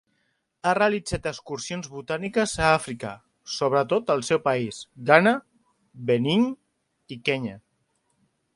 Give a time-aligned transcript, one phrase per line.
[0.67, 3.11] Ha realitzat excursions botàniques a Àfrica,
[3.57, 4.81] sobretot al seu país,
[5.11, 5.37] Ghana,
[6.11, 6.49] Benín,
[7.17, 7.59] i Kenya.